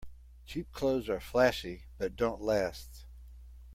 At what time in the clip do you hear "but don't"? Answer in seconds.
1.99-2.41